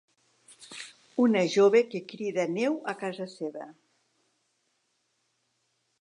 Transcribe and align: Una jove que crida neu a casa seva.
Una 1.25 1.43
jove 1.57 1.83
que 1.91 2.01
crida 2.13 2.47
neu 2.55 2.79
a 2.95 2.97
casa 3.05 3.29
seva. 3.37 3.71